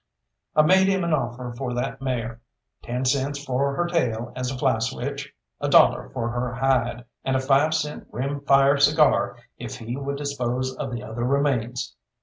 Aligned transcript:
I 0.55 0.63
made 0.63 0.87
him 0.87 1.03
an 1.03 1.13
offer 1.13 1.51
for 1.55 1.75
that 1.75 2.01
mare; 2.01 2.41
ten 2.81 3.05
cents 3.05 3.45
for 3.45 3.75
her 3.75 3.85
tail 3.85 4.33
as 4.35 4.49
a 4.49 4.57
fly 4.57 4.79
switch, 4.79 5.31
a 5.59 5.69
dollar 5.69 6.09
for 6.09 6.29
her 6.29 6.55
hide, 6.55 7.05
and 7.23 7.35
a 7.35 7.39
five 7.39 7.75
cent 7.75 8.07
rim 8.11 8.39
fire 8.39 8.79
cigar 8.79 9.37
if 9.59 9.75
he 9.77 9.95
would 9.97 10.17
dispose 10.17 10.75
of 10.75 10.91
the 10.91 11.03
other 11.03 11.23
remains. 11.23 11.95